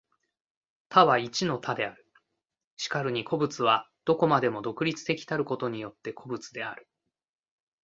[0.89, 2.03] 多は一の多である。
[2.75, 6.89] 然るに個物は何処までも独立的たることによって個物である。